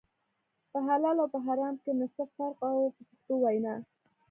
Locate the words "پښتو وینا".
3.09-3.75